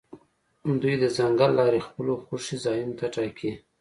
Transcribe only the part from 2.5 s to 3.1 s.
ځایونو ته